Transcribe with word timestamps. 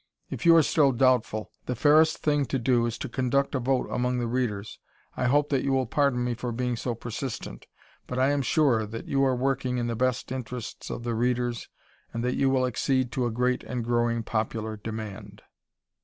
If 0.31 0.47
you 0.47 0.55
are 0.55 0.63
still 0.63 0.91
doubtful, 0.93 1.51
the 1.67 1.75
fairest 1.75 2.17
thing 2.17 2.45
to 2.45 2.57
do 2.57 2.87
is 2.87 2.97
to 2.97 3.07
conduct 3.07 3.53
a 3.53 3.59
vote 3.59 3.87
among 3.91 4.17
the 4.17 4.25
readers. 4.25 4.79
I 5.15 5.25
hope 5.25 5.49
that 5.49 5.61
you 5.63 5.73
will 5.73 5.85
pardon 5.85 6.23
me 6.23 6.33
for 6.33 6.51
being 6.51 6.75
so 6.75 6.95
persistent, 6.95 7.67
but 8.07 8.17
I 8.17 8.31
am 8.31 8.41
sure 8.41 8.87
that 8.87 9.05
you 9.05 9.23
are 9.23 9.35
working 9.35 9.77
in 9.77 9.85
the 9.85 9.95
best 9.95 10.31
interests 10.31 10.89
of 10.89 11.03
the 11.03 11.13
readers 11.13 11.69
and 12.11 12.23
that 12.23 12.33
you 12.33 12.49
will 12.49 12.65
accede 12.65 13.11
to 13.11 13.27
a 13.27 13.31
great 13.31 13.63
and 13.63 13.83
growing 13.83 14.23
popular 14.23 14.75
demand. 14.75 15.43